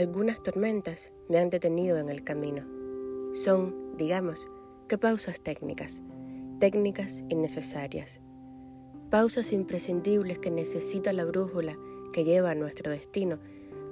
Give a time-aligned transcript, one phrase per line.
[0.00, 2.64] Algunas tormentas me han detenido en el camino.
[3.34, 4.48] Son, digamos,
[4.88, 6.02] que pausas técnicas,
[6.58, 8.22] técnicas innecesarias.
[9.10, 11.76] Pausas imprescindibles que necesita la brújula
[12.14, 13.40] que lleva a nuestro destino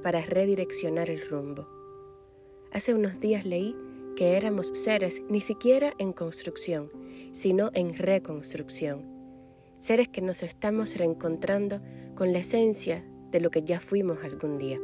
[0.03, 1.69] para redireccionar el rumbo.
[2.73, 3.77] Hace unos días leí
[4.17, 6.91] que éramos seres ni siquiera en construcción,
[7.33, 9.05] sino en reconstrucción.
[9.79, 11.83] Seres que nos estamos reencontrando
[12.15, 14.81] con la esencia de lo que ya fuimos algún día.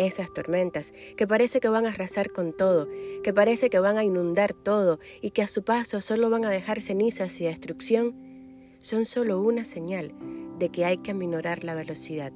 [0.00, 2.88] Esas tormentas que parece que van a arrasar con todo,
[3.22, 6.50] que parece que van a inundar todo y que a su paso solo van a
[6.50, 8.14] dejar cenizas y destrucción,
[8.80, 10.14] son solo una señal
[10.58, 12.32] de que hay que aminorar la velocidad,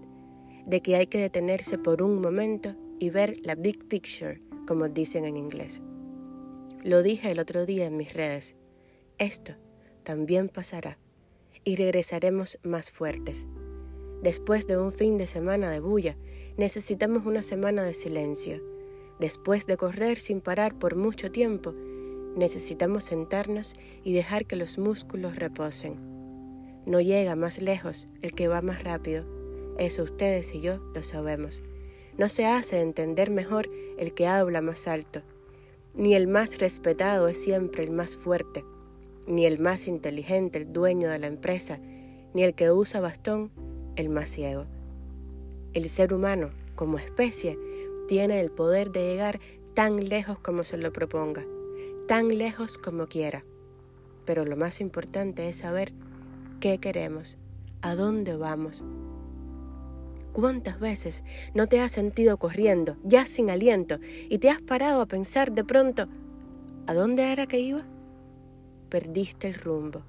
[0.66, 5.24] de que hay que detenerse por un momento y ver la big picture, como dicen
[5.24, 5.80] en inglés.
[6.82, 8.56] Lo dije el otro día en mis redes.
[9.16, 9.54] Esto
[10.02, 10.98] también pasará
[11.64, 13.46] y regresaremos más fuertes.
[14.22, 16.16] Después de un fin de semana de bulla,
[16.56, 18.62] necesitamos una semana de silencio.
[19.20, 21.74] Después de correr sin parar por mucho tiempo,
[22.36, 25.96] necesitamos sentarnos y dejar que los músculos reposen.
[26.86, 29.24] No llega más lejos el que va más rápido.
[29.78, 31.62] Eso ustedes y yo lo sabemos.
[32.18, 35.22] No se hace entender mejor el que habla más alto.
[35.94, 38.64] Ni el más respetado es siempre el más fuerte,
[39.26, 41.78] ni el más inteligente el dueño de la empresa,
[42.34, 43.50] ni el que usa bastón
[43.96, 44.66] el más ciego.
[45.72, 47.58] El ser humano, como especie,
[48.08, 49.40] tiene el poder de llegar
[49.74, 51.44] tan lejos como se lo proponga,
[52.06, 53.44] tan lejos como quiera.
[54.24, 55.92] Pero lo más importante es saber
[56.60, 57.38] qué queremos,
[57.82, 58.84] a dónde vamos,
[60.34, 61.22] ¿Cuántas veces
[61.54, 65.62] no te has sentido corriendo, ya sin aliento, y te has parado a pensar de
[65.62, 66.08] pronto,
[66.88, 67.84] ¿a dónde era que iba?
[68.88, 70.02] Perdiste el rumbo.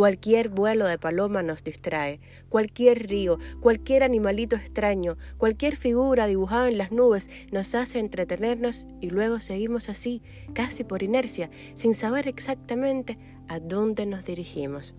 [0.00, 6.78] Cualquier vuelo de paloma nos distrae, cualquier río, cualquier animalito extraño, cualquier figura dibujada en
[6.78, 10.22] las nubes nos hace entretenernos y luego seguimos así,
[10.54, 14.94] casi por inercia, sin saber exactamente a dónde nos dirigimos.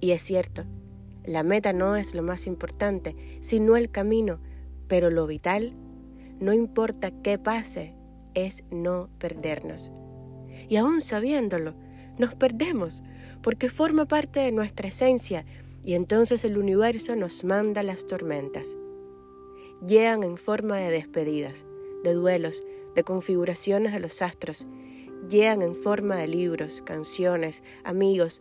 [0.00, 0.64] Y es cierto,
[1.24, 4.38] la meta no es lo más importante, sino el camino,
[4.86, 5.72] pero lo vital,
[6.40, 7.94] no importa qué pase,
[8.34, 9.90] es no perdernos.
[10.68, 11.74] Y aún sabiéndolo,
[12.20, 13.02] nos perdemos,
[13.42, 15.44] porque forma parte de nuestra esencia,
[15.84, 18.76] y entonces el universo nos manda las tormentas.
[19.86, 21.66] Llegan en forma de despedidas,
[22.04, 22.62] de duelos,
[22.94, 24.66] de configuraciones de los astros,
[25.28, 28.40] llegan en forma de libros, canciones, amigos,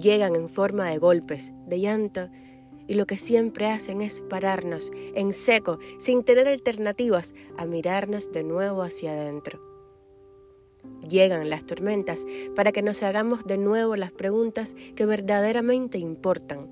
[0.00, 2.30] llegan en forma de golpes, de llanto,
[2.86, 8.42] y lo que siempre hacen es pararnos en seco, sin tener alternativas, a mirarnos de
[8.42, 9.69] nuevo hacia adentro.
[11.10, 12.24] Llegan las tormentas
[12.56, 16.68] para que nos hagamos de nuevo las preguntas que verdaderamente importan,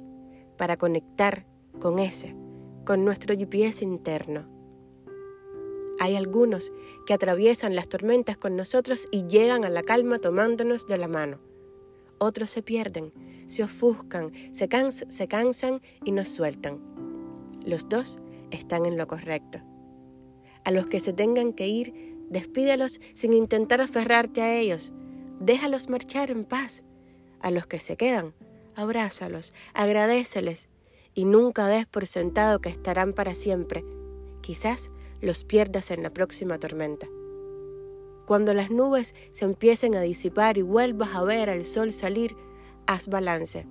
[0.57, 1.45] para conectar
[1.79, 2.35] con ese,
[2.87, 4.49] con nuestro GPS interno.
[6.01, 6.73] Hay algunos
[7.07, 11.41] que atraviesan las tormentas con nosotros y llegan a la calma tomándonos de la mano
[12.19, 13.13] otros se pierden,
[13.47, 14.69] se ofuscan, se,
[15.09, 16.81] se cansan y nos sueltan.
[17.65, 18.19] Los dos
[18.51, 19.61] están en lo correcto.
[20.65, 24.93] A los que se tengan que ir, despídelos sin intentar aferrarte a ellos.
[25.41, 26.85] Déjalos marchar en paz.
[27.41, 28.35] A los que se quedan,
[28.75, 30.69] abrázalos, agradeceles
[31.15, 33.85] y nunca des por sentado que estarán para siempre.
[34.41, 34.91] Quizás
[35.21, 37.09] los pierdas en la próxima tormenta.
[38.27, 42.37] Cuando las nubes se empiecen a disipar y vuelvas a ver al sol salir,
[42.87, 43.67] haz balance.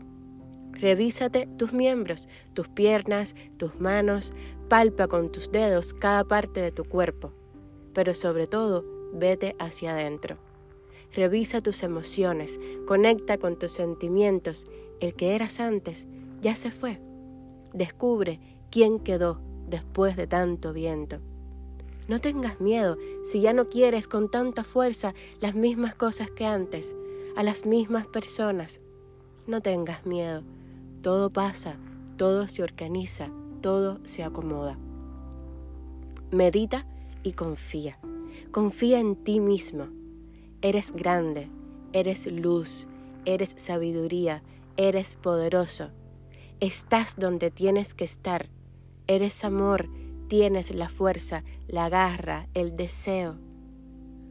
[0.73, 4.33] Revísate tus miembros, tus piernas, tus manos,
[4.67, 7.33] palpa con tus dedos cada parte de tu cuerpo,
[7.97, 10.37] pero sobre todo vete hacia adentro.
[11.15, 14.67] Revisa tus emociones, conecta con tus sentimientos.
[14.99, 16.07] El que eras antes
[16.39, 17.01] ya se fue.
[17.73, 21.21] Descubre quién quedó después de tanto viento.
[22.07, 26.95] No tengas miedo si ya no quieres con tanta fuerza las mismas cosas que antes,
[27.35, 28.79] a las mismas personas.
[29.47, 30.43] No tengas miedo.
[31.01, 31.77] Todo pasa,
[32.15, 34.77] todo se organiza, todo se acomoda.
[36.29, 36.85] Medita
[37.27, 37.99] y confía.
[38.51, 39.87] Confía en ti mismo.
[40.61, 41.49] Eres grande,
[41.93, 42.87] eres luz,
[43.25, 44.43] eres sabiduría,
[44.77, 45.89] eres poderoso.
[46.59, 48.49] Estás donde tienes que estar.
[49.07, 49.89] Eres amor,
[50.27, 53.37] tienes la fuerza, la garra, el deseo.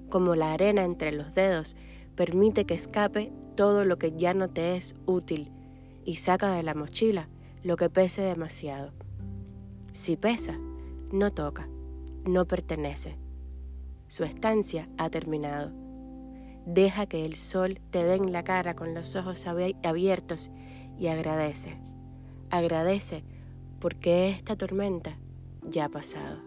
[0.09, 1.77] Como la arena entre los dedos,
[2.15, 5.53] permite que escape todo lo que ya no te es útil
[6.05, 7.29] y saca de la mochila
[7.63, 8.93] lo que pese demasiado.
[9.93, 10.59] Si pesa,
[11.11, 11.69] no toca,
[12.27, 13.17] no pertenece.
[14.09, 15.73] Su estancia ha terminado.
[16.67, 20.51] Deja que el sol te dé en la cara con los ojos abiertos
[20.99, 21.79] y agradece.
[22.51, 23.25] Agradece
[23.81, 25.19] porque esta tormenta
[25.63, 26.46] ya ha pasado.